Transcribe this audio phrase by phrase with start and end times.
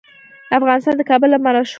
[0.59, 1.69] افغانستان د کابل لپاره مشهور دی.